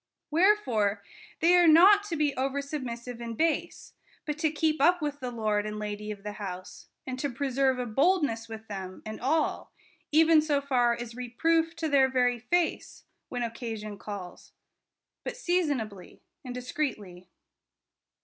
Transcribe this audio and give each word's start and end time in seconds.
Wherefore 0.31 1.03
they 1.41 1.55
are 1.55 1.67
not 1.67 2.03
to 2.05 2.15
be 2.15 2.35
over 2.35 2.59
submissive 2.59 3.21
and 3.21 3.37
base, 3.37 3.93
but 4.25 4.39
to 4.39 4.49
keep 4.51 4.81
up 4.81 4.99
with 4.99 5.19
the 5.19 5.29
lord 5.29 5.67
and 5.67 5.77
lady 5.77 6.09
of 6.09 6.23
the 6.23 6.31
house, 6.41 6.87
and 7.05 7.19
to 7.19 7.29
preserve 7.29 7.77
a 7.77 7.85
boldness 7.85 8.49
with 8.49 8.67
them 8.67 9.03
and 9.05 9.21
all, 9.21 9.71
even 10.11 10.41
so 10.41 10.59
far 10.59 10.95
as 10.95 11.13
reproof 11.13 11.75
to 11.75 11.87
their 11.87 12.09
very 12.09 12.39
face, 12.39 13.03
when 13.29 13.43
occasion 13.43 13.99
calls; 13.99 14.53
but 15.23 15.37
seasonably, 15.37 16.23
and 16.43 16.55
discreetly. 16.55 17.29